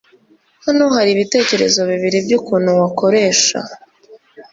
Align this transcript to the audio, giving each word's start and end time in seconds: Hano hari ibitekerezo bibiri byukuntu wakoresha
Hano 0.65 0.85
hari 0.95 1.09
ibitekerezo 1.13 1.79
bibiri 1.91 2.17
byukuntu 2.25 2.69
wakoresha 2.79 3.57